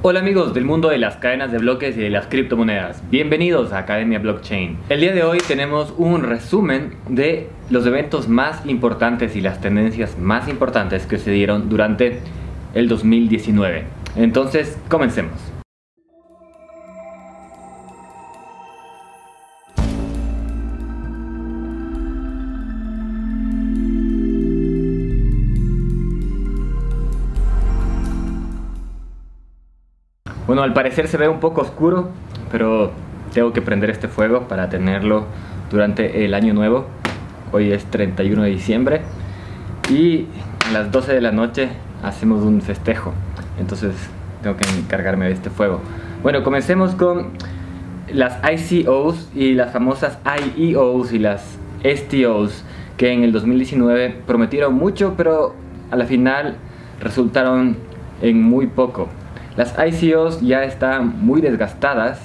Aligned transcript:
Hola 0.00 0.20
amigos 0.20 0.54
del 0.54 0.64
mundo 0.64 0.90
de 0.90 0.98
las 0.98 1.16
cadenas 1.16 1.50
de 1.50 1.58
bloques 1.58 1.96
y 1.96 2.00
de 2.00 2.08
las 2.08 2.28
criptomonedas, 2.28 3.02
bienvenidos 3.10 3.72
a 3.72 3.78
Academia 3.78 4.20
Blockchain. 4.20 4.78
El 4.88 5.00
día 5.00 5.12
de 5.12 5.24
hoy 5.24 5.38
tenemos 5.38 5.92
un 5.98 6.22
resumen 6.22 6.94
de 7.08 7.48
los 7.68 7.84
eventos 7.84 8.28
más 8.28 8.64
importantes 8.64 9.34
y 9.34 9.40
las 9.40 9.60
tendencias 9.60 10.16
más 10.16 10.46
importantes 10.46 11.04
que 11.04 11.18
se 11.18 11.32
dieron 11.32 11.68
durante 11.68 12.20
el 12.74 12.86
2019. 12.86 13.86
Entonces, 14.14 14.78
comencemos. 14.88 15.57
Bueno, 30.48 30.62
al 30.62 30.72
parecer 30.72 31.08
se 31.08 31.18
ve 31.18 31.28
un 31.28 31.40
poco 31.40 31.60
oscuro, 31.60 32.08
pero 32.50 32.90
tengo 33.34 33.52
que 33.52 33.60
prender 33.60 33.90
este 33.90 34.08
fuego 34.08 34.48
para 34.48 34.70
tenerlo 34.70 35.26
durante 35.70 36.24
el 36.24 36.32
año 36.32 36.54
nuevo. 36.54 36.86
Hoy 37.52 37.70
es 37.70 37.84
31 37.84 38.44
de 38.44 38.48
diciembre 38.48 39.02
y 39.90 40.24
a 40.66 40.72
las 40.72 40.90
12 40.90 41.12
de 41.12 41.20
la 41.20 41.32
noche 41.32 41.68
hacemos 42.02 42.42
un 42.44 42.62
festejo. 42.62 43.12
Entonces 43.60 43.94
tengo 44.42 44.56
que 44.56 44.64
encargarme 44.70 45.26
de 45.26 45.32
este 45.32 45.50
fuego. 45.50 45.82
Bueno, 46.22 46.42
comencemos 46.42 46.94
con 46.94 47.32
las 48.10 48.38
ICOs 48.42 49.28
y 49.34 49.52
las 49.52 49.70
famosas 49.70 50.18
IEOs 50.24 51.12
y 51.12 51.18
las 51.18 51.58
STOs 51.84 52.64
que 52.96 53.12
en 53.12 53.22
el 53.22 53.32
2019 53.32 54.22
prometieron 54.26 54.72
mucho, 54.72 55.12
pero 55.14 55.54
a 55.90 55.96
la 55.96 56.06
final 56.06 56.56
resultaron 57.02 57.76
en 58.22 58.42
muy 58.42 58.66
poco. 58.66 59.10
Las 59.58 59.74
ICOs 59.76 60.40
ya 60.40 60.62
están 60.62 61.24
muy 61.26 61.40
desgastadas 61.40 62.20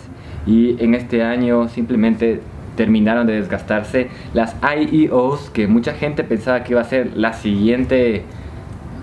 y 0.45 0.75
en 0.83 0.93
este 0.93 1.23
año 1.23 1.67
simplemente 1.67 2.41
terminaron 2.75 3.25
de 3.25 3.33
desgastarse. 3.33 4.09
Las 4.35 4.55
IEOs, 4.61 5.49
que 5.49 5.65
mucha 5.65 5.93
gente 5.93 6.23
pensaba 6.23 6.63
que 6.63 6.73
iba 6.73 6.81
a 6.81 6.83
ser 6.83 7.17
la 7.17 7.33
siguiente, 7.33 8.21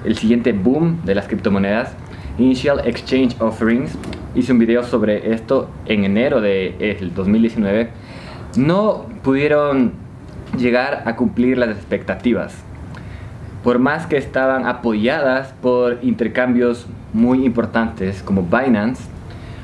el 0.04 0.16
siguiente 0.16 0.52
boom 0.52 1.00
de 1.04 1.16
las 1.16 1.26
criptomonedas, 1.26 1.92
Initial 2.38 2.82
Exchange 2.86 3.34
Offerings, 3.40 3.98
hice 4.36 4.52
un 4.52 4.60
video 4.60 4.84
sobre 4.84 5.32
esto 5.32 5.68
en 5.86 6.04
enero 6.04 6.40
del 6.40 7.12
2019, 7.12 7.88
no 8.56 9.06
pudieron 9.24 9.90
llegar 10.56 11.02
a 11.04 11.16
cumplir 11.16 11.58
las 11.58 11.70
expectativas 11.70 12.54
por 13.62 13.78
más 13.78 14.06
que 14.06 14.16
estaban 14.16 14.66
apoyadas 14.66 15.54
por 15.60 15.98
intercambios 16.02 16.86
muy 17.12 17.44
importantes 17.44 18.22
como 18.22 18.42
Binance, 18.42 19.04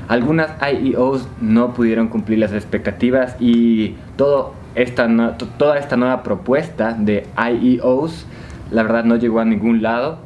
algunas 0.07 0.51
IEOs 0.61 1.27
no 1.41 1.73
pudieron 1.73 2.07
cumplir 2.07 2.39
las 2.39 2.53
expectativas 2.53 3.35
y 3.39 3.95
toda 4.15 4.51
esta 4.75 5.07
nueva 5.07 6.23
propuesta 6.23 6.93
de 6.93 7.25
IEOs, 7.37 8.25
la 8.71 8.83
verdad 8.83 9.03
no 9.03 9.15
llegó 9.15 9.39
a 9.39 9.45
ningún 9.45 9.81
lado, 9.81 10.19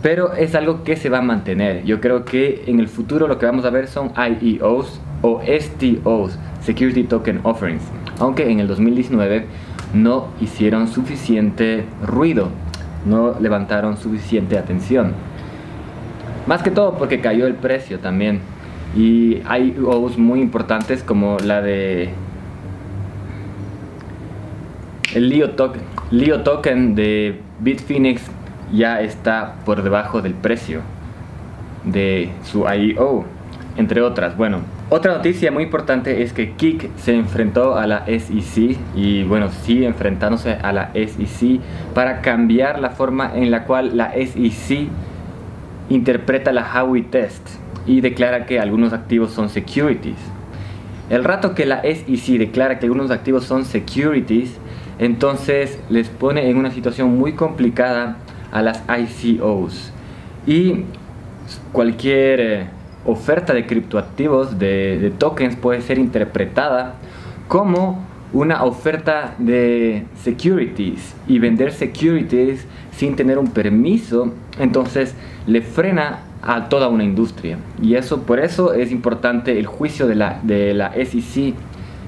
pero 0.00 0.32
es 0.34 0.54
algo 0.54 0.84
que 0.84 0.96
se 0.96 1.10
va 1.10 1.18
a 1.18 1.22
mantener. 1.22 1.84
Yo 1.84 2.00
creo 2.00 2.24
que 2.24 2.64
en 2.68 2.78
el 2.78 2.88
futuro 2.88 3.26
lo 3.26 3.38
que 3.38 3.46
vamos 3.46 3.64
a 3.64 3.70
ver 3.70 3.88
son 3.88 4.12
IEOs 4.16 5.00
o 5.22 5.42
STOs, 5.42 6.38
Security 6.62 7.02
Token 7.04 7.40
Offerings, 7.42 7.82
aunque 8.20 8.48
en 8.50 8.60
el 8.60 8.68
2019 8.68 9.46
no 9.94 10.28
hicieron 10.40 10.86
suficiente 10.86 11.84
ruido 12.06 12.50
no 13.04 13.38
levantaron 13.40 13.96
suficiente 13.96 14.58
atención. 14.58 15.12
Más 16.46 16.62
que 16.62 16.70
todo 16.70 16.94
porque 16.94 17.20
cayó 17.20 17.46
el 17.46 17.54
precio 17.54 17.98
también. 17.98 18.40
Y 18.96 19.42
hay 19.46 19.76
OUs 19.78 20.16
muy 20.16 20.40
importantes 20.40 21.02
como 21.02 21.36
la 21.38 21.60
de 21.60 22.10
el 25.14 25.28
Leo 25.28 25.50
Token. 25.50 25.82
Token 26.44 26.94
de 26.94 27.40
Bitfinex 27.60 28.22
ya 28.72 29.00
está 29.00 29.56
por 29.64 29.82
debajo 29.82 30.22
del 30.22 30.34
precio 30.34 30.80
de 31.84 32.30
su 32.44 32.66
IEO, 32.66 33.24
entre 33.76 34.02
otras. 34.02 34.36
Bueno, 34.36 34.60
otra 34.90 35.12
noticia 35.12 35.50
muy 35.50 35.64
importante 35.64 36.22
es 36.22 36.32
que 36.32 36.52
Kik 36.52 36.96
se 36.96 37.14
enfrentó 37.14 37.76
a 37.76 37.86
la 37.86 38.06
SEC 38.06 38.78
y 38.94 39.22
bueno, 39.24 39.50
sigue 39.50 39.86
enfrentándose 39.86 40.52
a 40.52 40.72
la 40.72 40.90
SEC 40.94 41.60
para 41.94 42.22
cambiar 42.22 42.78
la 42.78 42.90
forma 42.90 43.32
en 43.34 43.50
la 43.50 43.64
cual 43.64 43.98
la 43.98 44.12
SEC 44.12 44.88
interpreta 45.90 46.52
la 46.52 46.66
Howey 46.72 47.02
Test 47.02 47.46
y 47.86 48.00
declara 48.00 48.46
que 48.46 48.60
algunos 48.60 48.94
activos 48.94 49.32
son 49.32 49.50
securities. 49.50 50.18
El 51.10 51.24
rato 51.24 51.54
que 51.54 51.66
la 51.66 51.82
SEC 51.82 52.38
declara 52.38 52.78
que 52.78 52.86
algunos 52.86 53.10
activos 53.10 53.44
son 53.44 53.66
securities, 53.66 54.58
entonces 54.98 55.78
les 55.90 56.08
pone 56.08 56.48
en 56.48 56.56
una 56.56 56.70
situación 56.70 57.16
muy 57.18 57.34
complicada 57.34 58.16
a 58.52 58.62
las 58.62 58.82
ICOs. 58.88 59.92
Y 60.46 60.84
cualquier 61.72 62.40
eh, 62.40 62.66
oferta 63.08 63.54
de 63.54 63.66
criptoactivos, 63.66 64.58
de, 64.58 65.12
tokens, 65.18 65.56
puede 65.56 65.80
ser 65.80 65.98
interpretada 65.98 66.94
como 67.48 68.04
una 68.34 68.64
oferta 68.64 69.34
de 69.38 70.04
securities 70.22 71.14
y 71.26 71.38
vender 71.38 71.72
securities 71.72 72.66
sin 72.92 73.16
tener 73.16 73.38
un 73.38 73.50
permiso, 73.50 74.34
entonces 74.58 75.14
le 75.46 75.62
frena 75.62 76.20
a 76.42 76.68
toda 76.68 76.88
una 76.88 77.02
industria. 77.02 77.56
Y 77.80 77.94
eso 77.94 78.22
por 78.22 78.38
eso 78.38 78.74
es 78.74 78.92
importante 78.92 79.58
el 79.58 79.66
juicio 79.66 80.06
de 80.06 80.14
la, 80.14 80.40
de 80.42 80.74
la 80.74 80.92
SEC 80.92 81.54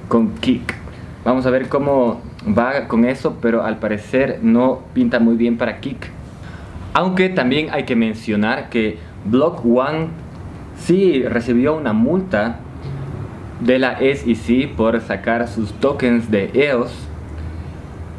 con 0.09 0.34
Kik. 0.34 0.75
Vamos 1.25 1.47
a 1.47 1.50
ver 1.50 1.69
cómo 1.69 2.21
va 2.47 2.89
con 2.89 3.06
eso, 3.06 3.39
pero 3.41 3.65
al 3.65 3.78
parecer 3.78 4.41
no 4.43 4.81
pinta 4.93 5.19
muy 5.19 5.37
bien 5.37 5.56
para 5.56 5.81
Kik. 5.81 6.09
Aunque 6.93 7.31
también 7.31 7.69
hay 7.72 7.84
que 7.84 7.97
mencionar 7.97 8.69
que 8.69 8.99
Block 9.25 9.65
One 9.65 10.09
sí 10.80 11.22
recibió 11.22 11.76
una 11.76 11.92
multa 11.92 12.60
de 13.60 13.78
la 13.78 13.98
SEC 13.98 14.74
por 14.74 15.00
sacar 15.00 15.48
sus 15.48 15.72
tokens 15.74 16.30
de 16.30 16.50
EOS, 16.54 16.92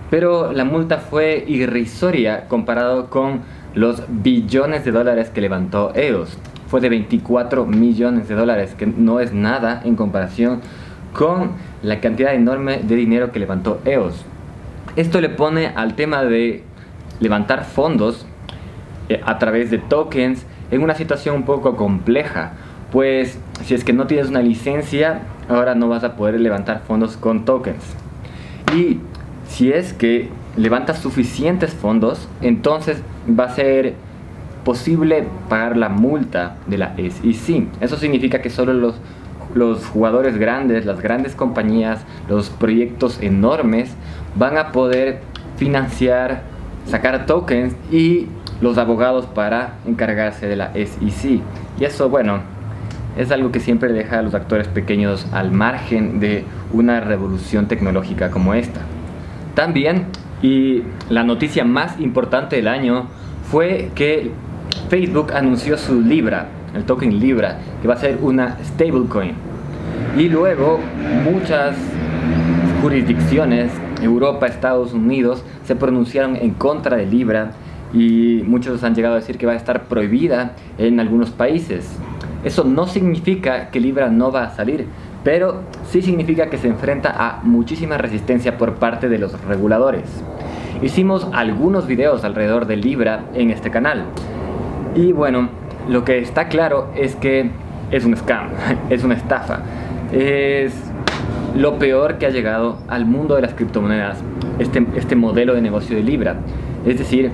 pero 0.09 0.51
la 0.51 0.65
multa 0.65 0.97
fue 0.97 1.43
irrisoria 1.47 2.47
comparado 2.47 3.09
con 3.09 3.41
los 3.73 4.03
billones 4.09 4.85
de 4.85 4.91
dólares 4.91 5.29
que 5.29 5.41
levantó 5.41 5.93
EOS. 5.95 6.37
Fue 6.67 6.81
de 6.81 6.89
24 6.89 7.65
millones 7.65 8.27
de 8.27 8.35
dólares, 8.35 8.75
que 8.77 8.85
no 8.85 9.19
es 9.19 9.33
nada 9.33 9.81
en 9.83 9.95
comparación 9.95 10.61
con 11.13 11.51
la 11.81 11.99
cantidad 11.99 12.33
enorme 12.33 12.79
de 12.83 12.95
dinero 12.95 13.31
que 13.31 13.39
levantó 13.39 13.81
EOS. 13.85 14.25
Esto 14.95 15.21
le 15.21 15.29
pone 15.29 15.67
al 15.67 15.95
tema 15.95 16.23
de 16.23 16.63
levantar 17.19 17.65
fondos 17.65 18.25
eh, 19.09 19.21
a 19.25 19.37
través 19.39 19.71
de 19.71 19.77
tokens 19.77 20.45
en 20.71 20.81
una 20.81 20.95
situación 20.95 21.35
un 21.35 21.43
poco 21.43 21.75
compleja, 21.75 22.53
pues 22.91 23.37
si 23.63 23.73
es 23.73 23.83
que 23.83 23.93
no 23.93 24.07
tienes 24.07 24.29
una 24.29 24.41
licencia, 24.41 25.21
ahora 25.49 25.75
no 25.75 25.87
vas 25.87 26.03
a 26.03 26.15
poder 26.15 26.39
levantar 26.39 26.81
fondos 26.87 27.17
con 27.17 27.45
tokens. 27.45 27.83
Y 28.75 28.99
si 29.47 29.71
es 29.71 29.93
que 29.93 30.29
levantas 30.55 30.99
suficientes 30.99 31.73
fondos, 31.73 32.27
entonces 32.41 33.01
va 33.27 33.45
a 33.45 33.55
ser 33.55 33.93
posible 34.63 35.25
pagar 35.49 35.77
la 35.77 35.89
multa 35.89 36.55
de 36.67 36.77
la 36.77 36.95
SEC. 36.95 37.67
Eso 37.81 37.97
significa 37.97 38.41
que 38.41 38.49
solo 38.49 38.73
los, 38.73 38.95
los 39.53 39.85
jugadores 39.85 40.37
grandes, 40.37 40.85
las 40.85 41.01
grandes 41.01 41.35
compañías, 41.35 42.05
los 42.29 42.49
proyectos 42.49 43.21
enormes 43.21 43.93
van 44.35 44.57
a 44.57 44.71
poder 44.71 45.21
financiar, 45.57 46.43
sacar 46.85 47.25
tokens 47.25 47.75
y 47.91 48.27
los 48.61 48.77
abogados 48.77 49.25
para 49.25 49.73
encargarse 49.85 50.47
de 50.47 50.55
la 50.55 50.71
SEC. 50.73 51.41
Y 51.79 51.83
eso, 51.83 52.09
bueno, 52.09 52.39
es 53.17 53.31
algo 53.31 53.51
que 53.51 53.59
siempre 53.59 53.91
deja 53.91 54.19
a 54.19 54.21
los 54.21 54.33
actores 54.33 54.67
pequeños 54.67 55.27
al 55.33 55.51
margen 55.51 56.19
de 56.19 56.45
una 56.71 57.01
revolución 57.01 57.67
tecnológica 57.67 58.31
como 58.31 58.53
esta. 58.53 58.81
También, 59.55 60.05
y 60.41 60.83
la 61.09 61.23
noticia 61.23 61.65
más 61.65 61.99
importante 61.99 62.55
del 62.55 62.67
año, 62.67 63.07
fue 63.51 63.91
que 63.95 64.31
Facebook 64.89 65.33
anunció 65.33 65.77
su 65.77 66.01
Libra, 66.01 66.47
el 66.73 66.85
token 66.85 67.19
Libra, 67.19 67.57
que 67.81 67.87
va 67.87 67.95
a 67.95 67.97
ser 67.97 68.19
una 68.21 68.57
stablecoin. 68.63 69.33
Y 70.17 70.29
luego 70.29 70.79
muchas 71.29 71.75
jurisdicciones, 72.81 73.71
Europa, 74.01 74.47
Estados 74.47 74.93
Unidos, 74.93 75.43
se 75.65 75.75
pronunciaron 75.75 76.35
en 76.35 76.51
contra 76.51 76.97
de 76.97 77.05
Libra 77.05 77.51
y 77.93 78.43
muchos 78.45 78.83
han 78.83 78.95
llegado 78.95 79.15
a 79.15 79.19
decir 79.19 79.37
que 79.37 79.45
va 79.45 79.53
a 79.53 79.57
estar 79.57 79.83
prohibida 79.83 80.55
en 80.77 80.99
algunos 80.99 81.31
países. 81.31 81.97
Eso 82.43 82.63
no 82.63 82.87
significa 82.87 83.69
que 83.69 83.79
Libra 83.79 84.09
no 84.09 84.31
va 84.31 84.45
a 84.45 84.49
salir, 84.51 84.87
pero 85.23 85.61
sí 85.89 86.01
significa 86.01 86.49
que 86.49 86.57
se 86.57 86.67
enfrenta 86.67 87.13
a 87.15 87.41
muchísima 87.43 87.97
resistencia 87.97 88.57
por 88.57 88.75
parte 88.75 89.09
de 89.09 89.19
los 89.19 89.39
reguladores. 89.45 90.23
Hicimos 90.81 91.27
algunos 91.33 91.85
videos 91.85 92.23
alrededor 92.23 92.65
de 92.65 92.77
Libra 92.77 93.25
en 93.35 93.51
este 93.51 93.69
canal. 93.69 94.05
Y 94.95 95.11
bueno, 95.11 95.49
lo 95.87 96.03
que 96.03 96.19
está 96.19 96.47
claro 96.47 96.89
es 96.95 97.15
que 97.15 97.51
es 97.91 98.05
un 98.05 98.15
scam, 98.17 98.47
es 98.89 99.03
una 99.03 99.13
estafa. 99.13 99.59
Es 100.11 100.73
lo 101.55 101.77
peor 101.77 102.17
que 102.17 102.25
ha 102.25 102.29
llegado 102.29 102.79
al 102.87 103.05
mundo 103.05 103.35
de 103.35 103.41
las 103.41 103.53
criptomonedas, 103.53 104.23
este, 104.57 104.85
este 104.95 105.15
modelo 105.15 105.53
de 105.53 105.61
negocio 105.61 105.95
de 105.95 106.01
Libra. 106.01 106.37
Es 106.85 106.97
decir, 106.97 107.31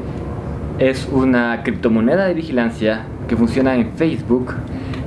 es 0.80 1.08
una 1.12 1.64
criptomoneda 1.64 2.26
de 2.26 2.34
vigilancia 2.34 3.02
que 3.28 3.36
funciona 3.36 3.76
en 3.76 3.94
Facebook 3.94 4.54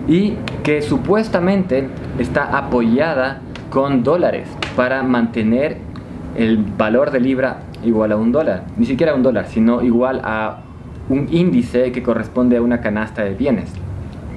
y 0.08 0.34
que 0.62 0.82
supuestamente 0.82 1.88
está 2.18 2.56
apoyada 2.56 3.40
con 3.70 4.02
dólares 4.02 4.48
para 4.74 5.02
mantener 5.02 5.78
el 6.36 6.58
valor 6.58 7.10
de 7.10 7.20
Libra 7.20 7.60
igual 7.84 8.12
a 8.12 8.16
un 8.16 8.32
dólar. 8.32 8.64
Ni 8.76 8.86
siquiera 8.86 9.14
un 9.14 9.22
dólar, 9.22 9.46
sino 9.46 9.82
igual 9.82 10.20
a 10.24 10.62
un 11.08 11.28
índice 11.30 11.92
que 11.92 12.02
corresponde 12.02 12.56
a 12.56 12.62
una 12.62 12.80
canasta 12.80 13.22
de 13.22 13.34
bienes. 13.34 13.70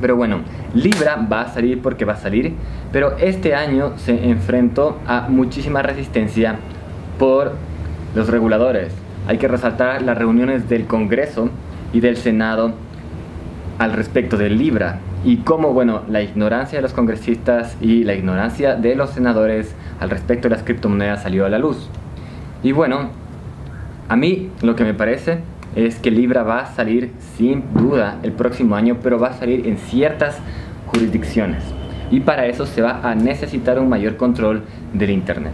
Pero 0.02 0.16
bueno, 0.16 0.40
Libra 0.74 1.16
va 1.32 1.42
a 1.42 1.48
salir 1.50 1.82
porque 1.82 2.06
va 2.06 2.14
a 2.14 2.18
salir, 2.18 2.54
pero 2.92 3.18
este 3.18 3.56
año 3.56 3.98
se 3.98 4.30
enfrentó 4.30 5.00
a 5.08 5.28
muchísima 5.30 5.82
resistencia 5.82 6.58
por 7.18 7.54
los 8.16 8.28
reguladores. 8.28 9.03
Hay 9.28 9.38
que 9.38 9.48
resaltar 9.48 10.02
las 10.02 10.18
reuniones 10.18 10.68
del 10.68 10.86
Congreso 10.86 11.50
y 11.94 12.02
del 12.02 12.18
Senado 12.18 12.74
al 13.80 13.94
respecto 13.94 14.38
de 14.38 14.50
Libra 14.50 15.00
y 15.24 15.38
cómo, 15.38 15.74
bueno, 15.74 16.02
la 16.10 16.22
ignorancia 16.22 16.78
de 16.78 16.82
los 16.82 16.94
congresistas 16.94 17.78
y 17.80 18.04
la 18.04 18.14
ignorancia 18.14 18.76
de 18.76 18.96
los 18.96 19.12
senadores 19.12 19.74
al 20.00 20.10
respecto 20.10 20.50
de 20.50 20.56
las 20.56 20.64
criptomonedas 20.64 21.24
salió 21.24 21.46
a 21.46 21.50
la 21.50 21.58
luz. 21.58 21.90
Y 22.62 22.74
bueno, 22.74 23.10
a 24.10 24.16
mí 24.16 24.50
lo 24.62 24.76
que 24.76 24.84
me 24.84 24.94
parece 24.94 25.40
es 25.76 25.98
que 26.00 26.12
Libra 26.12 26.44
va 26.44 26.60
a 26.60 26.66
salir 26.68 27.12
sin 27.38 27.64
duda 27.74 28.18
el 28.24 28.34
próximo 28.34 28.76
año, 28.76 28.98
pero 29.02 29.18
va 29.18 29.30
a 29.30 29.34
salir 29.34 29.66
en 29.66 29.78
ciertas 29.78 30.38
jurisdicciones. 30.88 31.64
Y 32.12 32.20
para 32.20 32.46
eso 32.46 32.66
se 32.66 32.82
va 32.82 33.00
a 33.02 33.16
necesitar 33.16 33.80
un 33.80 33.90
mayor 33.90 34.18
control 34.18 34.64
del 34.94 35.10
Internet. 35.10 35.54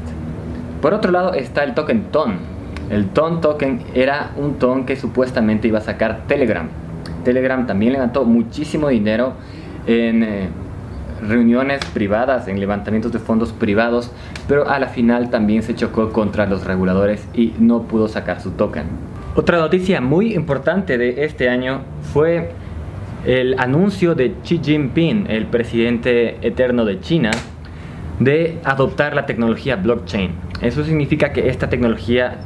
Por 0.81 0.93
otro 0.93 1.11
lado 1.11 1.33
está 1.33 1.63
el 1.63 1.73
token 1.73 2.05
TON. 2.11 2.58
El 2.89 3.09
TON 3.09 3.41
token 3.41 3.81
era 3.93 4.31
un 4.35 4.55
TON 4.55 4.85
que 4.85 4.95
supuestamente 4.95 5.67
iba 5.67 5.77
a 5.77 5.81
sacar 5.81 6.25
Telegram. 6.27 6.67
Telegram 7.23 7.67
también 7.67 7.93
levantó 7.93 8.25
muchísimo 8.25 8.89
dinero 8.89 9.33
en 9.85 10.23
eh, 10.23 10.49
reuniones 11.27 11.83
privadas, 11.93 12.47
en 12.47 12.59
levantamientos 12.59 13.11
de 13.11 13.19
fondos 13.19 13.51
privados, 13.53 14.11
pero 14.47 14.67
a 14.69 14.79
la 14.79 14.87
final 14.87 15.29
también 15.29 15.61
se 15.63 15.75
chocó 15.75 16.11
contra 16.11 16.47
los 16.47 16.65
reguladores 16.65 17.27
y 17.33 17.53
no 17.59 17.83
pudo 17.83 18.07
sacar 18.07 18.41
su 18.41 18.51
token. 18.51 18.85
Otra 19.35 19.59
noticia 19.59 20.01
muy 20.01 20.33
importante 20.33 20.97
de 20.97 21.23
este 21.23 21.49
año 21.49 21.81
fue 22.13 22.51
el 23.25 23.59
anuncio 23.59 24.15
de 24.15 24.33
Xi 24.43 24.59
Jinping, 24.63 25.27
el 25.29 25.45
presidente 25.45 26.37
eterno 26.41 26.85
de 26.85 26.99
China, 26.99 27.31
de 28.19 28.59
adoptar 28.63 29.13
la 29.13 29.25
tecnología 29.25 29.75
blockchain. 29.75 30.31
Eso 30.61 30.83
significa 30.83 31.31
que 31.31 31.49
esta 31.49 31.69
tecnología 31.69 32.39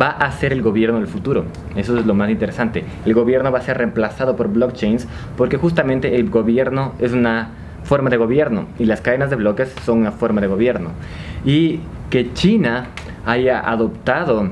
va 0.00 0.10
a 0.10 0.30
ser 0.32 0.52
el 0.52 0.62
gobierno 0.62 0.98
del 0.98 1.08
futuro. 1.08 1.44
Eso 1.76 1.98
es 1.98 2.06
lo 2.06 2.14
más 2.14 2.30
interesante. 2.30 2.84
El 3.04 3.14
gobierno 3.14 3.52
va 3.52 3.58
a 3.58 3.62
ser 3.62 3.78
reemplazado 3.78 4.36
por 4.36 4.48
blockchains 4.48 5.06
porque 5.36 5.56
justamente 5.56 6.16
el 6.16 6.30
gobierno 6.30 6.92
es 6.98 7.12
una 7.12 7.50
forma 7.84 8.10
de 8.10 8.16
gobierno 8.16 8.66
y 8.78 8.84
las 8.84 9.00
cadenas 9.00 9.30
de 9.30 9.36
bloques 9.36 9.74
son 9.84 9.98
una 9.98 10.12
forma 10.12 10.40
de 10.40 10.46
gobierno. 10.46 10.90
Y 11.44 11.80
que 12.10 12.32
China 12.32 12.86
haya 13.24 13.60
adoptado 13.60 14.50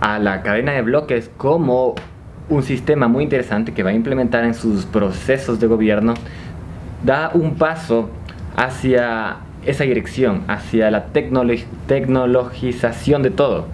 a 0.00 0.18
la 0.18 0.42
cadena 0.42 0.72
de 0.72 0.82
bloques 0.82 1.30
como 1.36 1.94
un 2.48 2.62
sistema 2.62 3.08
muy 3.08 3.24
interesante 3.24 3.72
que 3.72 3.82
va 3.82 3.90
a 3.90 3.92
implementar 3.92 4.44
en 4.44 4.54
sus 4.54 4.86
procesos 4.86 5.60
de 5.60 5.66
gobierno, 5.66 6.14
da 7.04 7.30
un 7.32 7.54
paso 7.54 8.10
hacia 8.56 9.36
esa 9.64 9.84
dirección, 9.84 10.42
hacia 10.48 10.90
la 10.90 11.06
tecnologización 11.06 13.22
de 13.22 13.30
todo. 13.30 13.66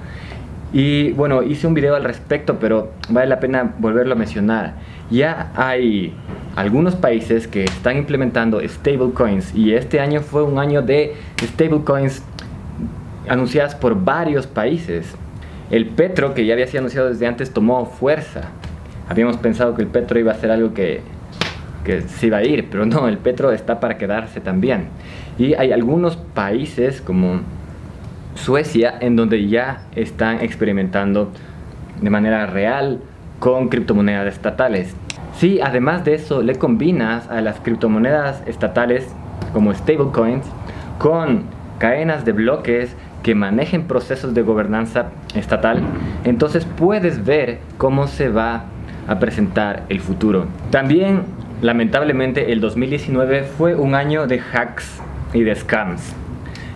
Y 0.73 1.13
bueno, 1.13 1.43
hice 1.43 1.67
un 1.67 1.75
video 1.75 1.95
al 1.95 2.05
respecto, 2.05 2.59
pero 2.59 2.93
vale 3.09 3.29
la 3.29 3.41
pena 3.41 3.75
volverlo 3.79 4.15
a 4.15 4.17
mencionar. 4.17 4.75
Ya 5.11 5.53
hay 5.55 6.15
algunos 6.57 6.97
países 6.97 7.47
que 7.47 7.65
están 7.65 7.97
implementando 7.97 8.61
stablecoins 8.67 9.55
y 9.55 9.75
este 9.75 10.01
año 10.01 10.21
fue 10.21 10.43
un 10.43 10.59
año 10.59 10.83
de 10.83 11.15
stablecoins 11.41 12.23
anunciadas 13.29 13.75
por 13.75 14.05
varios 14.05 14.47
países. 14.47 15.15
El 15.71 15.87
petro, 15.87 16.35
que 16.35 16.47
ya 16.47 16.55
había 16.55 16.67
sido 16.67 16.81
anunciado 16.81 17.09
desde 17.09 17.27
antes, 17.27 17.53
tomó 17.53 17.87
fuerza. 17.87 18.43
Habíamos 19.09 19.37
pensado 19.37 19.75
que 19.75 19.83
el 19.83 19.89
petro 19.89 20.19
iba 20.19 20.33
a 20.33 20.35
ser 20.35 20.51
algo 20.51 20.75
que, 20.75 21.01
que 21.85 22.03
se 22.03 22.27
iba 22.27 22.39
a 22.39 22.45
ir, 22.45 22.69
pero 22.71 22.87
no, 22.87 23.09
el 23.09 23.19
petro 23.19 23.53
está 23.53 23.79
para 23.79 23.99
quedarse 23.99 24.41
también. 24.41 24.89
Y 25.39 25.55
hay 25.55 25.73
algunos 25.73 26.17
países 26.17 27.01
como 27.01 27.41
Suecia 28.37 28.95
en 29.01 29.17
donde 29.17 29.49
ya 29.49 29.83
están 29.95 30.41
experimentando 30.41 31.31
de 32.01 32.11
manera 32.11 32.47
real 32.47 33.01
con 33.39 33.69
criptomonedas 33.69 34.33
estatales. 34.33 34.95
Si 35.35 35.61
además 35.61 36.05
de 36.05 36.15
eso 36.15 36.43
le 36.43 36.57
combinas 36.57 37.29
a 37.29 37.41
las 37.41 37.61
criptomonedas 37.61 38.43
estatales 38.47 39.15
como 39.53 39.75
stablecoins 39.75 40.47
con 40.99 41.45
cadenas 41.79 42.25
de 42.25 42.33
bloques 42.33 42.95
que 43.23 43.35
manejen 43.35 43.85
procesos 43.85 44.35
de 44.35 44.43
gobernanza 44.43 45.11
estatal, 45.35 45.83
entonces 46.25 46.65
puedes 46.65 47.25
ver 47.25 47.59
cómo 47.77 48.07
se 48.07 48.29
va 48.29 48.65
a 49.09 49.19
presentar 49.19 49.85
el 49.89 50.01
futuro. 50.01 50.47
También, 50.71 51.23
lamentablemente, 51.61 52.53
el 52.53 52.61
2019 52.61 53.43
fue 53.43 53.75
un 53.75 53.95
año 53.95 54.27
de 54.27 54.41
hacks 54.41 55.01
y 55.33 55.43
de 55.43 55.55
scams. 55.55 56.15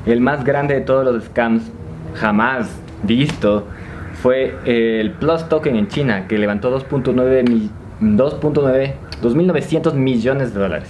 El 0.06 0.20
más 0.20 0.44
grande 0.44 0.75
de 0.75 0.81
todos 0.81 1.05
los 1.05 1.25
scams 1.25 1.70
jamás 2.14 2.81
visto 3.02 3.67
fue 4.14 4.55
el 4.64 5.12
Plus 5.12 5.49
Token 5.49 5.76
en 5.76 5.88
China, 5.88 6.26
que 6.26 6.38
levantó 6.38 6.76
2.9 6.76 7.70
2.9 8.00 9.94
millones 9.94 10.55
de 10.55 10.61
dólares, 10.61 10.88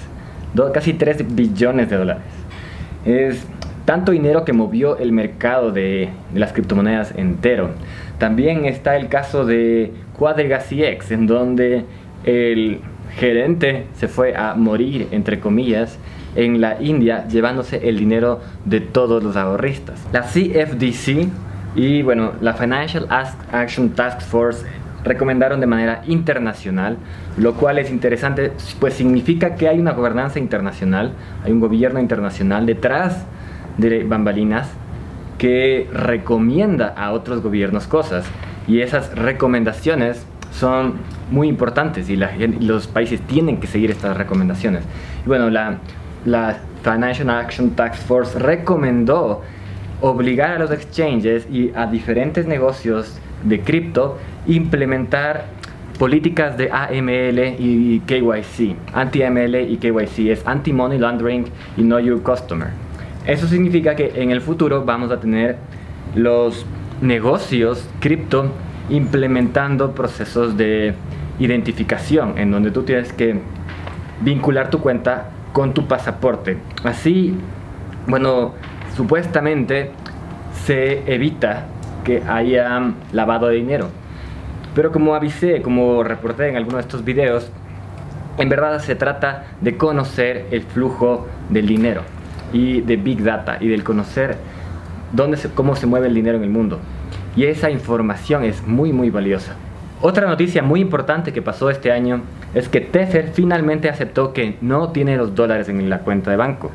casi 0.73 0.95
3 0.95 1.35
billones 1.35 1.91
de 1.91 1.97
dólares. 1.97 2.23
Es 3.05 3.47
tanto 3.85 4.13
dinero 4.13 4.45
que 4.45 4.53
movió 4.53 4.99
el 4.99 5.11
mercado 5.13 5.73
de, 5.73 6.11
las 6.35 6.53
criptomonedas 6.53 7.13
entero. 7.17 7.71
También 8.19 8.65
está 8.67 8.97
el 8.97 9.09
caso 9.09 9.45
de 9.45 9.93
Quadriga 10.17 10.59
CX, 10.61 11.11
en 11.11 11.27
donde 11.27 11.85
el 12.25 12.81
gerente 13.17 13.87
se 13.95 14.07
fue 14.07 14.37
a 14.37 14.55
morir, 14.55 15.09
entre 15.11 15.41
comillas, 15.41 15.99
en 16.35 16.61
la 16.61 16.81
India 16.81 17.27
llevándose 17.29 17.89
el 17.89 17.99
dinero 17.99 18.41
de 18.65 18.81
todos 18.81 19.23
los 19.23 19.37
ahorristas. 19.37 20.07
La 20.13 20.23
CFDC 20.23 21.29
y 21.75 22.03
bueno, 22.03 22.33
la 22.41 22.55
Financial 22.55 23.07
Action 23.53 23.91
Task 23.91 24.23
Force 24.23 24.67
recomendaron 25.05 25.61
de 25.61 25.67
manera 25.67 26.03
internacional, 26.07 26.99
lo 27.37 27.55
cual 27.55 27.79
es 27.79 27.91
interesante, 27.91 28.53
pues 28.79 28.95
significa 28.95 29.55
que 29.55 29.69
hay 29.69 29.79
una 29.79 29.93
gobernanza 29.93 30.39
internacional, 30.39 31.13
hay 31.45 31.53
un 31.53 31.61
gobierno 31.61 32.01
internacional 32.01 32.67
detrás 32.67 33.25
de 33.79 34.05
bambalinas 34.05 34.69
que 35.39 35.89
recomienda 35.93 36.89
a 36.89 37.13
otros 37.13 37.43
gobiernos 37.43 37.87
cosas 37.87 38.27
y 38.69 38.81
esas 38.83 39.17
recomendaciones 39.17 40.27
son 40.53 40.95
muy 41.31 41.49
importantes 41.49 42.11
y 42.11 42.17
los 42.17 42.89
países 42.89 43.21
tienen 43.23 43.59
que 43.59 43.67
seguir 43.67 43.91
estas 43.91 44.17
recomendaciones. 44.17 44.85
Y 45.25 45.29
bueno, 45.29 45.49
la 45.49 45.79
la 46.25 46.59
Financial 46.83 47.29
Action 47.31 47.71
Task 47.71 48.03
Force 48.07 48.39
recomendó 48.39 49.43
obligar 50.01 50.53
a 50.53 50.59
los 50.59 50.71
exchanges 50.71 51.47
y 51.51 51.73
a 51.75 51.87
diferentes 51.87 52.47
negocios 52.47 53.19
de 53.45 53.61
cripto 53.61 54.19
implementar 54.47 55.47
políticas 55.99 56.57
de 56.57 56.71
AML 56.71 57.57
y 57.59 58.01
KYC. 58.07 58.75
Anti-AML 58.95 59.55
y 59.71 59.77
KYC 59.77 60.31
es 60.31 60.47
Anti-Money 60.47 60.99
Laundering 60.99 61.47
y 61.77 61.83
Know 61.83 61.99
Your 61.99 62.23
Customer. 62.23 62.69
Eso 63.27 63.47
significa 63.47 63.95
que 63.95 64.13
en 64.15 64.31
el 64.31 64.41
futuro 64.41 64.83
vamos 64.85 65.11
a 65.11 65.21
tener 65.21 65.59
los 66.15 66.65
negocios 67.03 67.87
cripto 68.01 68.51
implementando 68.89 69.93
procesos 69.93 70.57
de 70.57 70.95
identificación 71.39 72.39
en 72.39 72.51
donde 72.51 72.71
tú 72.71 72.83
tienes 72.83 73.13
que 73.13 73.39
vincular 74.23 74.71
tu 74.71 74.81
cuenta 74.81 75.31
con 75.53 75.75
tu 75.75 75.87
pasaporte. 75.87 76.59
Así, 76.85 77.37
bueno, 78.07 78.53
supuestamente 78.97 79.91
se 80.65 81.13
evita 81.13 81.67
que 82.05 82.23
haya 82.27 82.93
lavado 83.13 83.49
de 83.49 83.57
dinero. 83.57 83.89
Pero 84.75 84.93
como 84.93 85.15
avisé, 85.15 85.63
como 85.63 86.03
reporté 86.03 86.49
en 86.49 86.57
alguno 86.57 86.77
de 86.77 86.83
estos 86.83 87.05
videos, 87.05 87.51
en 88.39 88.49
verdad 88.49 88.79
se 88.81 88.95
trata 88.95 89.47
de 89.61 89.77
conocer 89.77 90.47
el 90.51 90.63
flujo 90.63 91.27
del 91.49 91.67
dinero 91.67 92.03
y 92.53 92.81
de 92.81 92.97
Big 92.97 93.23
Data 93.23 93.59
y 93.61 93.69
del 93.69 93.85
conocer 93.85 94.37
dónde 95.13 95.39
cómo 95.55 95.77
se 95.77 95.87
mueve 95.87 96.07
el 96.07 96.15
dinero 96.15 96.39
en 96.39 96.45
el 96.45 96.51
mundo. 96.51 96.79
Y 97.37 97.45
esa 97.45 97.71
información 97.71 98.45
es 98.45 98.67
muy 98.67 98.93
muy 98.93 99.11
valiosa. 99.11 99.57
Otra 100.03 100.27
noticia 100.27 100.63
muy 100.63 100.81
importante 100.81 101.33
que 101.33 101.43
pasó 101.43 101.69
este 101.69 101.93
año 101.93 102.23
es 102.55 102.71
que 102.71 102.81
Tether 102.81 103.33
finalmente 103.35 103.91
aceptó 103.91 104.33
que 104.33 104.57
no 104.63 104.93
tiene 104.93 105.17
los 105.17 105.35
dólares 105.35 105.69
en 105.69 105.91
la 105.91 105.99
cuenta 105.99 106.31
de 106.31 106.39
banco. 106.39 106.71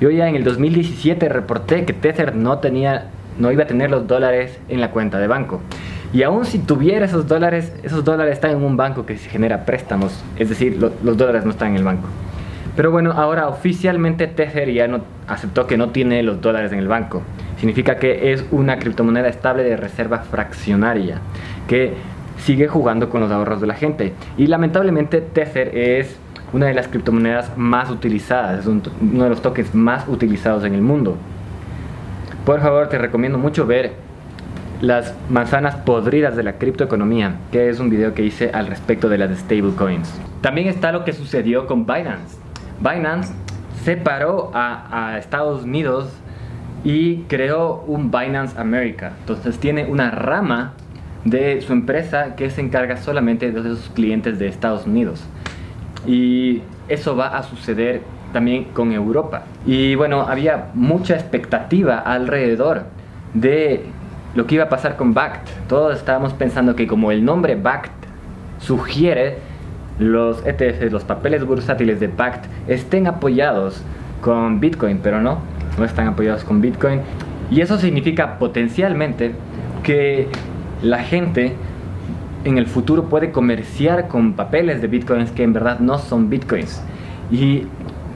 Yo 0.00 0.10
ya 0.10 0.28
en 0.28 0.34
el 0.34 0.42
2017 0.42 1.28
reporté 1.28 1.84
que 1.84 1.92
Tether 1.92 2.34
no 2.34 2.58
tenía 2.58 3.06
no 3.38 3.52
iba 3.52 3.64
a 3.64 3.66
tener 3.66 3.90
los 3.90 4.06
dólares 4.06 4.58
en 4.68 4.80
la 4.80 4.90
cuenta 4.90 5.18
de 5.18 5.26
banco. 5.26 5.60
Y 6.12 6.22
aún 6.22 6.44
si 6.44 6.58
tuviera 6.58 7.04
esos 7.04 7.28
dólares, 7.28 7.72
esos 7.82 8.04
dólares 8.04 8.32
están 8.34 8.52
en 8.52 8.62
un 8.62 8.76
banco 8.76 9.06
que 9.06 9.16
se 9.16 9.28
genera 9.28 9.64
préstamos, 9.64 10.24
es 10.38 10.48
decir, 10.48 10.78
los 10.80 11.16
dólares 11.16 11.44
no 11.44 11.50
están 11.50 11.70
en 11.70 11.76
el 11.76 11.84
banco. 11.84 12.08
Pero 12.74 12.90
bueno, 12.90 13.12
ahora 13.12 13.48
oficialmente 13.48 14.26
Tether 14.26 14.70
ya 14.72 14.88
no 14.88 15.02
aceptó 15.26 15.66
que 15.66 15.76
no 15.76 15.90
tiene 15.90 16.22
los 16.22 16.40
dólares 16.40 16.72
en 16.72 16.78
el 16.78 16.88
banco. 16.88 17.22
Significa 17.58 17.96
que 17.96 18.32
es 18.32 18.44
una 18.50 18.78
criptomoneda 18.78 19.28
estable 19.28 19.62
de 19.62 19.76
reserva 19.76 20.18
fraccionaria 20.18 21.20
que 21.68 21.94
sigue 22.46 22.68
jugando 22.68 23.10
con 23.10 23.20
los 23.20 23.32
ahorros 23.32 23.60
de 23.60 23.66
la 23.66 23.74
gente. 23.74 24.12
Y 24.38 24.46
lamentablemente 24.46 25.20
Tether 25.20 25.76
es 25.76 26.16
una 26.52 26.66
de 26.66 26.74
las 26.74 26.86
criptomonedas 26.86 27.58
más 27.58 27.90
utilizadas, 27.90 28.60
es 28.60 28.66
uno 28.66 29.24
de 29.24 29.28
los 29.28 29.42
tokens 29.42 29.74
más 29.74 30.06
utilizados 30.06 30.62
en 30.62 30.74
el 30.74 30.80
mundo. 30.80 31.16
Por 32.44 32.60
favor, 32.60 32.88
te 32.88 32.98
recomiendo 32.98 33.36
mucho 33.36 33.66
ver 33.66 33.94
las 34.80 35.12
manzanas 35.28 35.74
podridas 35.74 36.36
de 36.36 36.44
la 36.44 36.52
criptoeconomía, 36.52 37.34
que 37.50 37.68
es 37.68 37.80
un 37.80 37.90
video 37.90 38.14
que 38.14 38.22
hice 38.22 38.50
al 38.52 38.68
respecto 38.68 39.08
de 39.08 39.18
las 39.18 39.36
stablecoins. 39.36 40.08
También 40.40 40.68
está 40.68 40.92
lo 40.92 41.04
que 41.04 41.12
sucedió 41.12 41.66
con 41.66 41.84
Binance. 41.84 42.38
Binance 42.78 43.32
separó 43.82 44.52
a, 44.54 45.14
a 45.14 45.18
Estados 45.18 45.64
Unidos 45.64 46.12
y 46.84 47.22
creó 47.22 47.82
un 47.88 48.12
Binance 48.12 48.56
America. 48.56 49.14
Entonces 49.18 49.58
tiene 49.58 49.86
una 49.86 50.12
rama 50.12 50.74
de 51.26 51.60
su 51.60 51.72
empresa 51.72 52.36
que 52.36 52.50
se 52.50 52.60
encarga 52.60 52.96
solamente 52.96 53.50
de 53.50 53.62
sus 53.62 53.90
clientes 53.90 54.38
de 54.38 54.46
Estados 54.46 54.86
Unidos. 54.86 55.24
Y 56.06 56.62
eso 56.88 57.16
va 57.16 57.36
a 57.36 57.42
suceder 57.42 58.02
también 58.32 58.64
con 58.72 58.92
Europa. 58.92 59.42
Y 59.66 59.96
bueno, 59.96 60.22
había 60.22 60.68
mucha 60.74 61.14
expectativa 61.14 61.98
alrededor 61.98 62.84
de 63.34 63.84
lo 64.36 64.46
que 64.46 64.54
iba 64.54 64.64
a 64.64 64.68
pasar 64.68 64.96
con 64.96 65.14
BACT. 65.14 65.48
Todos 65.68 65.96
estábamos 65.96 66.32
pensando 66.32 66.76
que 66.76 66.86
como 66.86 67.10
el 67.10 67.24
nombre 67.24 67.56
BACT 67.56 67.92
sugiere, 68.60 69.38
los 69.98 70.46
ETFs, 70.46 70.92
los 70.92 71.04
papeles 71.04 71.44
bursátiles 71.44 71.98
de 71.98 72.06
BACT 72.06 72.44
estén 72.68 73.08
apoyados 73.08 73.82
con 74.20 74.60
Bitcoin, 74.60 75.00
pero 75.02 75.20
no, 75.20 75.40
no 75.76 75.84
están 75.84 76.06
apoyados 76.06 76.44
con 76.44 76.60
Bitcoin. 76.60 77.00
Y 77.50 77.62
eso 77.62 77.78
significa 77.78 78.38
potencialmente 78.38 79.32
que 79.82 80.28
la 80.82 81.02
gente 81.02 81.54
en 82.44 82.58
el 82.58 82.66
futuro 82.66 83.08
puede 83.08 83.32
comerciar 83.32 84.08
con 84.08 84.34
papeles 84.34 84.80
de 84.80 84.88
bitcoins 84.88 85.30
que 85.30 85.42
en 85.42 85.52
verdad 85.52 85.80
no 85.80 85.98
son 85.98 86.30
bitcoins. 86.30 86.82
Y 87.30 87.66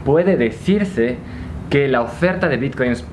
puede 0.04 0.36
decirse 0.36 1.16
que 1.68 1.88
la 1.88 2.02
oferta 2.02 2.48
de 2.48 2.56
bitcoins 2.56 3.04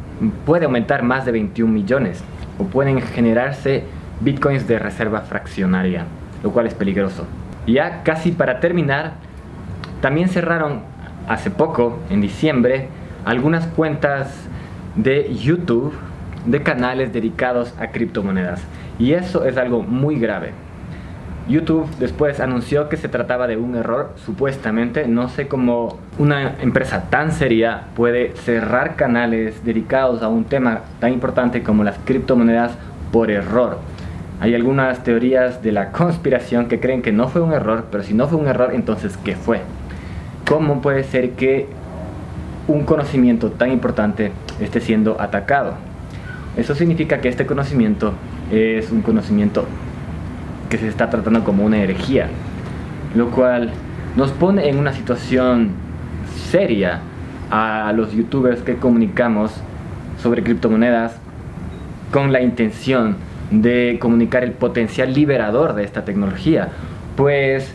puede 0.46 0.66
aumentar 0.66 1.04
más 1.04 1.26
de 1.26 1.32
21 1.32 1.72
millones 1.72 2.24
o 2.58 2.66
pueden 2.66 3.02
generarse 3.02 3.84
bitcoins 4.22 4.68
de 4.68 4.80
reserva 4.80 5.22
fraccionaria, 5.22 6.06
lo 6.44 6.52
cual 6.52 6.68
es 6.68 6.74
peligroso. 6.74 7.26
Ya 7.66 8.04
casi 8.04 8.32
para 8.32 8.60
terminar, 8.60 9.14
también 10.02 10.30
cerraron 10.30 10.82
hace 11.28 11.52
poco, 11.52 12.00
en 12.10 12.22
diciembre, 12.22 12.88
algunas 13.26 13.68
cuentas 13.68 14.34
de 14.96 15.36
YouTube 15.36 15.94
de 16.46 16.64
canales 16.64 17.12
dedicados 17.12 17.74
a 17.80 17.88
criptomonedas. 17.88 18.62
Y 19.00 19.14
eso 19.14 19.46
es 19.46 19.58
algo 19.58 19.84
muy 19.84 20.20
grave. 20.20 20.52
YouTube 21.48 21.88
después 21.98 22.42
anunció 22.42 22.90
que 22.90 22.98
se 22.98 23.08
trataba 23.08 23.48
de 23.48 23.56
un 23.56 23.76
error, 23.76 24.12
supuestamente. 24.18 25.08
No 25.08 25.30
sé 25.30 25.48
cómo 25.48 25.98
una 26.18 26.56
empresa 26.62 27.04
tan 27.10 27.32
seria 27.32 27.84
puede 27.96 28.36
cerrar 28.36 28.98
canales 28.98 29.64
dedicados 29.64 30.22
a 30.24 30.28
un 30.28 30.44
tema 30.44 30.82
tan 31.00 31.14
importante 31.14 31.64
como 31.64 31.86
las 31.86 31.98
criptomonedas 32.00 32.74
por 33.14 33.32
error. 33.32 33.78
Hay 34.42 34.56
algunas 34.56 35.04
teorías 35.04 35.64
de 35.64 35.72
la 35.72 35.92
conspiración 35.92 36.68
que 36.68 36.80
creen 36.80 37.02
que 37.02 37.14
no 37.14 37.30
fue 37.30 37.42
un 37.42 37.54
error, 37.54 37.86
pero 37.90 38.04
si 38.04 38.14
no 38.14 38.28
fue 38.28 38.38
un 38.38 38.48
error, 38.48 38.72
entonces 38.74 39.18
¿qué 39.24 39.36
fue? 39.36 39.62
¿Cómo 40.48 40.82
puede 40.82 41.04
ser 41.04 41.32
que 41.32 41.68
un 42.68 42.84
conocimiento 42.84 43.52
tan 43.52 43.72
importante 43.72 44.34
esté 44.60 44.82
siendo 44.82 45.20
atacado? 45.20 45.76
Eso 46.58 46.76
significa 46.76 47.20
que 47.20 47.30
este 47.30 47.46
conocimiento 47.46 48.14
es 48.52 48.92
un 48.92 49.02
conocimiento 49.02 49.66
que 50.70 50.78
se 50.78 50.88
está 50.88 51.10
tratando 51.10 51.44
como 51.44 51.66
una 51.66 51.78
herejía, 51.78 52.28
lo 53.16 53.30
cual 53.32 53.72
nos 54.16 54.32
pone 54.32 54.70
en 54.70 54.78
una 54.78 54.94
situación 54.94 55.72
seria 56.50 57.00
a 57.50 57.92
los 57.96 58.12
youtubers 58.14 58.62
que 58.62 58.76
comunicamos 58.76 59.52
sobre 60.22 60.44
criptomonedas 60.44 61.18
con 62.12 62.32
la 62.32 62.42
intención 62.42 63.16
de 63.52 63.98
comunicar 64.02 64.44
el 64.44 64.52
potencial 64.52 65.14
liberador 65.14 65.74
de 65.74 65.84
esta 65.84 66.04
tecnología, 66.04 66.70
pues 67.16 67.74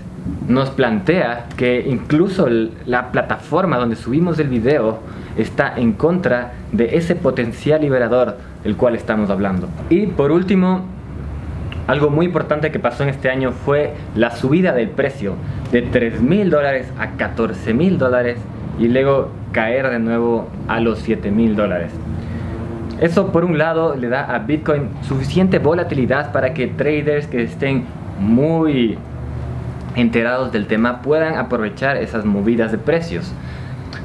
nos 0.49 0.71
plantea 0.71 1.47
que 1.57 1.85
incluso 1.89 2.47
la 2.87 3.11
plataforma 3.11 3.79
donde 3.79 3.97
subimos 3.97 4.39
el 4.39 4.49
video 4.49 5.01
está 5.37 5.75
en 5.77 5.93
contra 5.93 6.53
de 6.73 6.97
ese 6.97 7.15
potencial 7.15 7.81
liberador 7.81 8.37
del 8.65 8.77
cual 8.77 8.95
estamos 8.95 9.31
hablando. 9.31 9.69
Y 9.91 10.07
por 10.07 10.31
último, 10.31 10.83
algo 11.87 12.11
muy 12.11 12.27
importante 12.27 12.71
que 12.71 12.79
pasó 12.79 13.03
en 13.03 13.09
este 13.09 13.31
año 13.31 13.53
fue 13.53 13.95
la 14.15 14.31
subida 14.31 14.73
del 14.73 14.91
precio 14.91 15.35
de 15.73 15.83
3 15.83 16.21
mil 16.21 16.51
dólares 16.51 16.87
a 16.99 17.11
14 17.13 17.75
mil 17.75 17.99
dólares 17.99 18.39
y 18.79 18.89
luego 18.89 19.31
caer 19.53 19.91
de 19.91 19.99
nuevo 19.99 20.49
a 20.69 20.81
los 20.81 21.01
7 21.01 21.31
mil 21.31 21.57
dólares. 21.57 21.93
Eso 23.01 23.33
por 23.33 23.45
un 23.45 23.59
lado 23.59 23.97
le 23.97 24.09
da 24.09 24.33
a 24.33 24.39
Bitcoin 24.39 24.91
suficiente 25.03 25.59
volatilidad 25.59 26.31
para 26.31 26.55
que 26.55 26.69
traders 26.69 27.27
que 27.27 27.43
estén 27.43 27.85
muy 28.21 28.97
enterados 29.97 30.53
del 30.53 30.67
tema 30.67 31.03
puedan 31.03 31.37
aprovechar 31.37 31.97
esas 31.97 32.25
movidas 32.25 32.73
de 32.73 32.79
precios. 32.79 33.33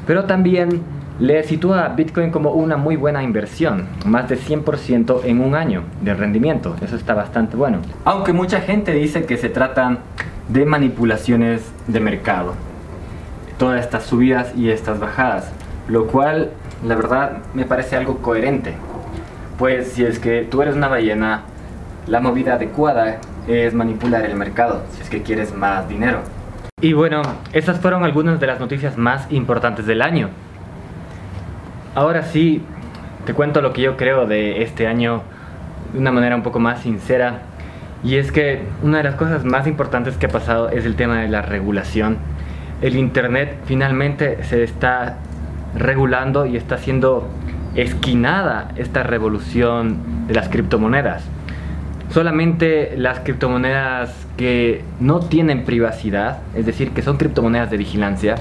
Pero 0.06 0.24
también 0.24 0.82
le 1.18 1.42
sitúa 1.42 1.84
a 1.84 1.88
Bitcoin 1.88 2.30
como 2.30 2.52
una 2.52 2.76
muy 2.76 2.96
buena 2.96 3.22
inversión, 3.24 3.88
más 4.06 4.28
de 4.28 4.38
100% 4.38 5.22
en 5.24 5.40
un 5.40 5.56
año 5.56 5.82
de 6.00 6.14
rendimiento, 6.14 6.76
eso 6.80 6.94
está 6.94 7.14
bastante 7.14 7.56
bueno. 7.56 7.78
Aunque 8.04 8.32
mucha 8.32 8.60
gente 8.60 8.92
dice 8.92 9.24
que 9.24 9.36
se 9.36 9.48
trata 9.48 9.98
de 10.48 10.64
manipulaciones 10.64 11.72
de 11.88 11.98
mercado, 11.98 12.54
todas 13.58 13.80
estas 13.80 14.04
subidas 14.04 14.54
y 14.56 14.70
estas 14.70 15.00
bajadas, 15.00 15.50
lo 15.88 16.06
cual 16.06 16.50
la 16.86 16.94
verdad 16.94 17.38
me 17.52 17.64
parece 17.64 17.96
algo 17.96 18.18
coherente, 18.18 18.74
pues 19.58 19.88
si 19.88 20.04
es 20.04 20.20
que 20.20 20.46
tú 20.48 20.62
eres 20.62 20.76
una 20.76 20.86
ballena, 20.86 21.42
la 22.06 22.20
movida 22.20 22.54
adecuada 22.54 23.18
es 23.48 23.74
manipular 23.74 24.24
el 24.24 24.36
mercado, 24.36 24.82
si 24.92 25.02
es 25.02 25.08
que 25.08 25.22
quieres 25.22 25.54
más 25.54 25.88
dinero. 25.88 26.20
Y 26.80 26.92
bueno, 26.92 27.22
esas 27.52 27.80
fueron 27.80 28.04
algunas 28.04 28.38
de 28.38 28.46
las 28.46 28.60
noticias 28.60 28.96
más 28.96 29.26
importantes 29.32 29.86
del 29.86 30.02
año. 30.02 30.28
Ahora 31.94 32.22
sí, 32.22 32.62
te 33.24 33.34
cuento 33.34 33.60
lo 33.60 33.72
que 33.72 33.82
yo 33.82 33.96
creo 33.96 34.26
de 34.26 34.62
este 34.62 34.86
año 34.86 35.22
de 35.92 35.98
una 35.98 36.12
manera 36.12 36.36
un 36.36 36.42
poco 36.42 36.60
más 36.60 36.80
sincera. 36.80 37.40
Y 38.04 38.16
es 38.16 38.30
que 38.30 38.62
una 38.82 38.98
de 38.98 39.04
las 39.04 39.16
cosas 39.16 39.44
más 39.44 39.66
importantes 39.66 40.16
que 40.16 40.26
ha 40.26 40.28
pasado 40.28 40.68
es 40.68 40.84
el 40.84 40.94
tema 40.94 41.20
de 41.20 41.28
la 41.28 41.42
regulación. 41.42 42.18
El 42.80 42.96
Internet 42.96 43.56
finalmente 43.64 44.44
se 44.44 44.62
está 44.62 45.16
regulando 45.74 46.46
y 46.46 46.56
está 46.56 46.78
siendo 46.78 47.28
esquinada 47.74 48.68
esta 48.76 49.02
revolución 49.02 50.26
de 50.28 50.34
las 50.34 50.48
criptomonedas. 50.48 51.24
Solamente 52.18 52.94
las 52.96 53.20
criptomonedas 53.20 54.26
que 54.36 54.82
no 54.98 55.20
tienen 55.20 55.64
privacidad, 55.64 56.38
es 56.56 56.66
decir, 56.66 56.90
que 56.90 57.00
son 57.00 57.16
criptomonedas 57.16 57.70
de 57.70 57.76
vigilancia, 57.76 58.34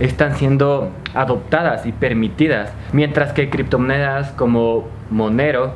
están 0.00 0.34
siendo 0.34 0.90
adoptadas 1.14 1.86
y 1.86 1.92
permitidas, 1.92 2.72
mientras 2.92 3.32
que 3.32 3.50
criptomonedas 3.50 4.32
como 4.32 4.88
Monero 5.10 5.74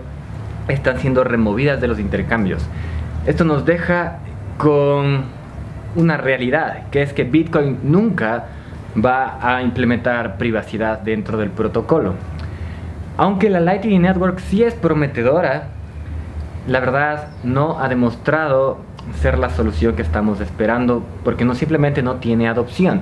están 0.67 0.99
siendo 0.99 1.23
removidas 1.23 1.81
de 1.81 1.87
los 1.87 2.01
intercambios. 2.01 2.67
Esto 3.25 3.45
nos 3.45 3.65
deja 3.65 4.19
con 4.57 5.23
una 5.95 6.17
realidad, 6.17 6.89
que 6.91 7.03
es 7.03 7.13
que 7.13 7.23
Bitcoin 7.23 7.79
nunca 7.85 8.47
va 8.97 9.39
a 9.41 9.63
implementar 9.63 10.39
privacidad 10.39 10.99
dentro 11.03 11.39
del 11.39 11.51
protocolo. 11.51 12.15
Aunque 13.17 13.49
la 13.49 13.61
Lightning 13.61 14.03
Network 14.03 14.41
sí 14.41 14.65
es 14.65 14.75
prometedora, 14.75 15.78
la 16.69 16.81
verdad 16.81 17.29
no 17.43 17.81
ha 17.81 17.89
demostrado 17.89 18.79
ser 19.21 19.39
la 19.39 19.51
solución 19.51 19.97
que 19.97 20.03
estamos 20.03 20.41
esperando 20.41 21.03
porque 21.25 21.45
no 21.45 21.55
simplemente 21.55 22.03
no 22.03 22.17
tiene 22.17 22.47
adopción 22.47 23.01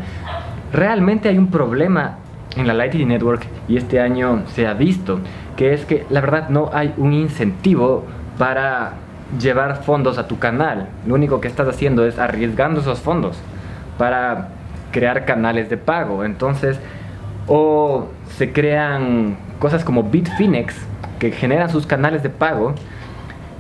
realmente 0.73 1.29
hay 1.29 1.39
un 1.39 1.49
problema 1.49 2.19
en 2.57 2.67
la 2.67 2.75
Lightning 2.75 3.09
Network 3.09 3.47
y 3.69 3.77
este 3.77 4.01
año 4.01 4.43
se 4.55 4.67
ha 4.67 4.75
visto, 4.75 5.21
que 5.57 5.75
es 5.75 5.85
que 5.85 6.07
la 6.11 6.21
verdad 6.21 6.49
no 6.49 6.71
hay 6.73 6.95
un 6.97 7.13
incentivo 7.13 8.05
para 8.39 8.95
llevar 9.41 9.83
fondos 9.83 10.19
a 10.19 10.27
tu 10.27 10.39
canal. 10.39 10.89
Lo 11.07 11.15
único 11.15 11.41
que 11.41 11.49
estás 11.49 11.69
haciendo 11.69 12.07
es 12.07 12.19
arriesgando 12.19 12.81
esos 12.81 13.01
fondos. 13.01 13.39
para 13.99 14.49
crear 14.93 15.25
canales 15.25 15.71
de 15.71 15.79
pago. 15.79 16.25
Entonces, 16.25 16.79
o 17.47 18.09
se 18.37 18.53
crean 18.53 19.37
cosas 19.59 19.85
como 19.85 20.03
Bitfinex 20.05 20.75
que 21.19 21.33
generan 21.33 21.71
sus 21.71 21.87
canales 21.87 22.23
de 22.23 22.29
pago 22.29 22.75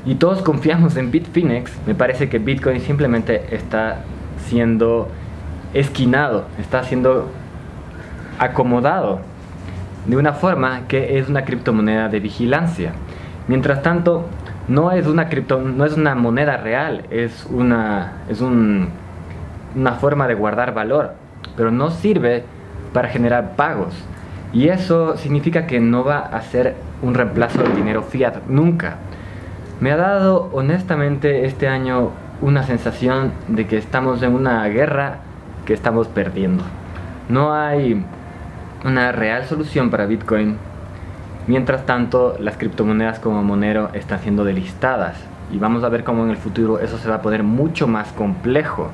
y 0.06 0.14
todos 0.14 0.40
confiamos 0.40 0.96
en 0.96 1.10
Bitfinex, 1.10 1.72
me 1.84 1.94
parece 1.94 2.28
que 2.28 2.38
Bitcoin 2.38 2.80
simplemente 2.80 3.42
está 3.50 4.04
siendo 4.46 5.08
esquinado, 5.75 6.46
está 6.58 6.84
siendo 6.84 7.28
acomodado 8.38 9.20
de 10.06 10.16
una 10.16 10.32
forma 10.32 10.82
que 10.86 11.18
es 11.18 11.28
una 11.28 11.44
criptomoneda 11.44 12.08
de 12.08 12.20
vigilancia. 12.20 12.92
Mientras 13.48 13.82
tanto, 13.82 14.26
no 14.68 14.92
es 14.92 15.06
una 15.06 15.28
cripto, 15.28 15.60
no 15.60 15.84
es 15.84 15.96
una 15.96 16.14
moneda 16.14 16.56
real, 16.56 17.04
es 17.10 17.46
una 17.50 18.12
es 18.28 18.40
un, 18.40 18.88
una 19.75 19.92
forma 19.92 20.28
de 20.28 20.34
guardar 20.34 20.72
valor, 20.72 21.14
pero 21.56 21.72
no 21.72 21.90
sirve 21.90 22.44
para 22.92 23.08
generar 23.08 23.56
pagos. 23.56 23.94
Y 24.52 24.68
eso 24.68 25.16
significa 25.16 25.66
que 25.66 25.80
no 25.80 26.04
va 26.04 26.18
a 26.18 26.40
ser 26.42 26.76
un 27.02 27.14
reemplazo 27.14 27.62
del 27.62 27.75
dinero 27.75 28.02
fiat 28.02 28.46
nunca. 28.48 28.98
Me 29.78 29.92
ha 29.92 29.97
dado 29.97 30.49
honestamente 30.54 31.45
este 31.45 31.68
año 31.68 32.11
una 32.40 32.62
sensación 32.62 33.33
de 33.49 33.66
que 33.66 33.76
estamos 33.76 34.23
en 34.23 34.33
una 34.33 34.66
guerra 34.68 35.18
que 35.66 35.75
estamos 35.75 36.09
perdiendo. 36.09 36.64
No 37.28 37.52
hay 37.52 38.02
una 38.87 39.12
real 39.12 39.45
solución 39.45 39.90
para 39.90 40.06
Bitcoin. 40.06 40.56
Mientras 41.47 41.85
tanto, 41.85 42.37
las 42.40 42.56
criptomonedas 42.56 43.18
como 43.18 43.42
Monero 43.42 43.90
están 43.92 44.21
siendo 44.21 44.45
delistadas 44.45 45.18
y 45.52 45.59
vamos 45.59 45.85
a 45.85 45.90
ver 45.90 46.04
cómo 46.04 46.25
en 46.25 46.30
el 46.30 46.38
futuro 46.38 46.78
eso 46.80 46.97
se 46.97 47.11
va 47.11 47.16
a 47.16 47.23
poner 47.23 47.42
mucho 47.42 47.87
más 47.87 48.12
complejo, 48.12 48.88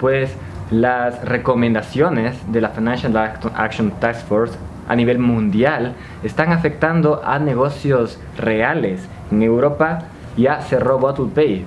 pues 0.00 0.34
las 0.72 1.24
recomendaciones 1.24 2.36
de 2.52 2.60
la 2.60 2.70
Financial 2.70 3.16
Action 3.54 3.92
Task 4.00 4.26
Force 4.26 4.58
a 4.88 4.96
nivel 4.96 5.20
mundial 5.20 5.94
están 6.24 6.52
afectando 6.52 7.22
a 7.24 7.38
negocios 7.38 8.18
reales. 8.36 9.08
En 9.30 9.42
Europa 9.42 10.00
ya 10.36 10.60
cerró 10.60 10.98
Bottle 10.98 11.30
Pay. 11.34 11.64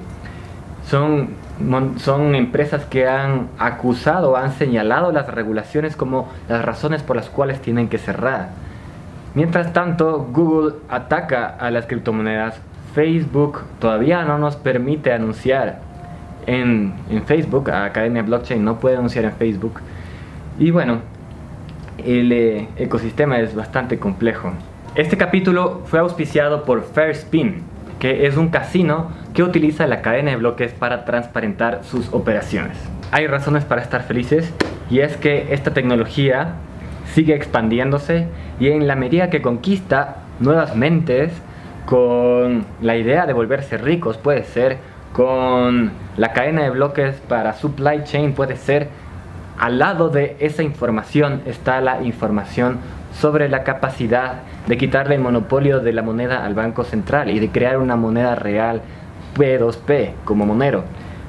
Son, 0.85 1.29
son 1.97 2.35
empresas 2.35 2.85
que 2.85 3.07
han 3.07 3.47
acusado, 3.59 4.37
han 4.37 4.53
señalado 4.53 5.11
las 5.11 5.27
regulaciones 5.27 5.95
como 5.95 6.29
las 6.47 6.63
razones 6.63 7.03
por 7.03 7.15
las 7.15 7.29
cuales 7.29 7.61
tienen 7.61 7.89
que 7.89 7.97
cerrar. 7.97 8.49
Mientras 9.33 9.73
tanto, 9.73 10.27
Google 10.31 10.75
ataca 10.89 11.47
a 11.47 11.69
las 11.71 11.85
criptomonedas. 11.85 12.59
Facebook 12.95 13.61
todavía 13.79 14.23
no 14.23 14.37
nos 14.37 14.55
permite 14.55 15.11
anunciar 15.11 15.79
en, 16.47 16.93
en 17.09 17.23
Facebook. 17.23 17.69
Academia 17.69 18.23
Blockchain 18.23 18.63
no 18.63 18.79
puede 18.79 18.97
anunciar 18.97 19.25
en 19.25 19.33
Facebook. 19.33 19.81
Y 20.57 20.71
bueno, 20.71 21.01
el 21.97 22.31
eh, 22.31 22.67
ecosistema 22.77 23.39
es 23.39 23.53
bastante 23.55 23.99
complejo. 23.99 24.51
Este 24.95 25.17
capítulo 25.17 25.81
fue 25.85 25.99
auspiciado 25.99 26.63
por 26.63 26.83
Fairspin, 26.83 27.61
que 27.99 28.27
es 28.27 28.37
un 28.37 28.49
casino 28.49 29.11
que 29.33 29.43
utiliza 29.43 29.87
la 29.87 30.01
cadena 30.01 30.31
de 30.31 30.37
bloques 30.37 30.73
para 30.73 31.05
transparentar 31.05 31.81
sus 31.83 32.13
operaciones. 32.13 32.77
Hay 33.11 33.27
razones 33.27 33.65
para 33.65 33.81
estar 33.81 34.03
felices 34.03 34.53
y 34.89 34.99
es 34.99 35.17
que 35.17 35.53
esta 35.53 35.73
tecnología 35.73 36.55
sigue 37.13 37.35
expandiéndose 37.35 38.27
y 38.59 38.69
en 38.69 38.87
la 38.87 38.95
medida 38.95 39.29
que 39.29 39.41
conquista 39.41 40.17
nuevas 40.39 40.75
mentes 40.75 41.31
con 41.85 42.65
la 42.81 42.97
idea 42.97 43.25
de 43.25 43.33
volverse 43.33 43.77
ricos, 43.77 44.17
puede 44.17 44.43
ser 44.43 44.77
con 45.13 45.91
la 46.17 46.33
cadena 46.33 46.63
de 46.63 46.69
bloques 46.69 47.15
para 47.27 47.53
supply 47.53 48.03
chain, 48.03 48.33
puede 48.33 48.57
ser 48.57 48.89
al 49.57 49.79
lado 49.79 50.09
de 50.09 50.35
esa 50.39 50.61
información 50.61 51.41
está 51.45 51.81
la 51.81 52.03
información 52.03 52.77
sobre 53.19 53.49
la 53.49 53.63
capacidad 53.63 54.41
de 54.67 54.77
quitarle 54.77 55.15
el 55.15 55.21
monopolio 55.21 55.79
de 55.79 55.93
la 55.93 56.03
moneda 56.03 56.45
al 56.45 56.53
Banco 56.53 56.83
Central 56.83 57.29
y 57.31 57.39
de 57.39 57.49
crear 57.49 57.77
una 57.77 57.95
moneda 57.95 58.35
real 58.35 58.81
P2P 59.35 60.11
como 60.23 60.45
Monero, 60.45 60.83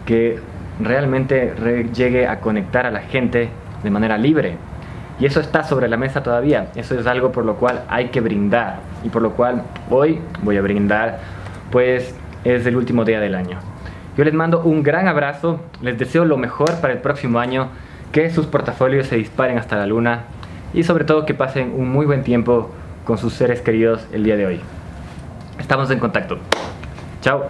que 0.05 0.39
realmente 0.81 1.55
llegue 1.95 2.27
a 2.27 2.41
conectar 2.41 2.87
a 2.87 2.91
la 2.91 3.01
gente 3.01 3.49
de 3.83 3.91
manera 3.91 4.19
libre. 4.19 4.57
Y 5.19 5.27
eso 5.27 5.41
está 5.41 5.65
sobre 5.65 5.89
la 5.89 5.97
mesa 5.97 6.23
todavía. 6.23 6.69
Eso 6.77 6.99
es 6.99 7.07
algo 7.07 7.33
por 7.33 7.45
lo 7.45 7.57
cual 7.57 7.83
hay 7.89 8.09
que 8.09 8.21
brindar. 8.21 8.81
Y 9.03 9.09
por 9.09 9.23
lo 9.23 9.33
cual 9.33 9.63
hoy 9.91 10.21
voy 10.43 10.57
a 10.57 10.63
brindar, 10.63 11.19
pues 11.73 12.15
es 12.45 12.67
el 12.67 12.77
último 12.77 13.05
día 13.05 13.19
del 13.19 13.35
año. 13.35 13.59
Yo 14.17 14.25
les 14.25 14.35
mando 14.35 14.61
un 14.61 14.83
gran 14.83 15.09
abrazo, 15.09 15.61
les 15.81 15.99
deseo 15.99 16.25
lo 16.25 16.37
mejor 16.37 16.81
para 16.81 16.93
el 16.93 17.01
próximo 17.01 17.39
año 17.41 17.69
que 18.13 18.31
sus 18.31 18.47
portafolios 18.47 19.07
se 19.07 19.17
disparen 19.17 19.59
hasta 19.59 19.77
la 19.77 19.87
luna 19.87 20.25
y 20.73 20.85
sobre 20.85 21.05
todo 21.05 21.27
que 21.27 21.35
pasen 21.35 21.73
un 21.77 21.89
muy 21.89 22.07
buen 22.07 22.23
tiempo 22.23 22.71
con 23.05 23.19
sus 23.19 23.33
seres 23.33 23.61
queridos 23.61 24.07
el 24.13 24.25
día 24.25 24.37
de 24.37 24.47
hoy. 24.47 24.61
Estamos 25.59 25.91
en 25.91 25.99
contacto. 25.99 26.39
Chao. 27.21 27.49